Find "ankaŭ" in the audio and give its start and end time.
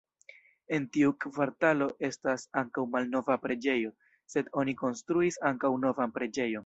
2.61-2.85, 5.51-5.73